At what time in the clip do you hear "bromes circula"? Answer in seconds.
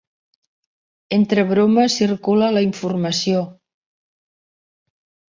1.49-2.47